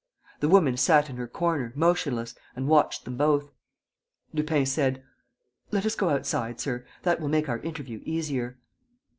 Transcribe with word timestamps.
The 0.39 0.49
woman 0.49 0.77
sat 0.77 1.11
in 1.11 1.17
her 1.17 1.27
corner, 1.27 1.71
motionless, 1.75 2.33
and 2.55 2.67
watched 2.67 3.05
them 3.05 3.17
both. 3.17 3.51
Lupin 4.33 4.65
said: 4.65 5.03
"Let 5.69 5.85
us 5.85 5.93
go 5.93 6.09
outside, 6.09 6.59
sir. 6.59 6.87
That 7.03 7.19
will 7.21 7.29
make 7.29 7.47
our 7.47 7.59
interview 7.59 8.01
easier." 8.03 8.57